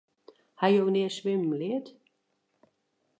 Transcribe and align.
Ha 0.59 0.67
jo 0.75 0.83
nea 0.93 1.09
swimmen 1.17 1.53
leard? 1.59 1.87